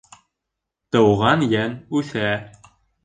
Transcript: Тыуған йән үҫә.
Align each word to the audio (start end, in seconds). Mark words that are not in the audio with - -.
Тыуған 0.95 1.45
йән 1.51 1.77
үҫә. 2.01 2.35